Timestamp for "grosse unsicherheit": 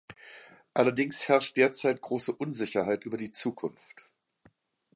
2.01-3.05